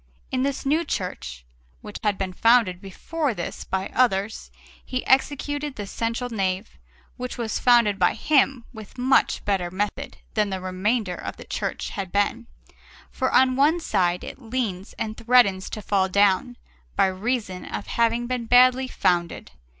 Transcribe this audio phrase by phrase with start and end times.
[0.31, 1.45] In this new church,
[1.81, 4.49] which had been founded before this by others,
[4.83, 6.71] he executed the central nave,
[7.17, 11.89] which was founded by him with much better method than the remainder of the church
[11.91, 12.47] had been;
[13.11, 16.57] for on one side it leans and threatens to fall down,
[16.95, 19.51] by reason of having been badly founded.